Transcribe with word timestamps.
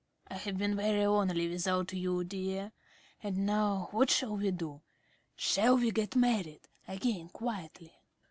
I 0.29 0.33
have 0.37 0.57
been 0.57 0.75
very 0.75 1.05
lonely 1.05 1.47
without 1.47 1.93
you, 1.93 2.23
dear.... 2.23 2.71
And 3.21 3.45
now, 3.45 3.89
what 3.91 4.09
shall 4.09 4.35
we 4.35 4.49
do? 4.49 4.81
Shall 5.35 5.77
we 5.77 5.91
get 5.91 6.15
married 6.15 6.61
again 6.87 7.29
quietly? 7.29 7.93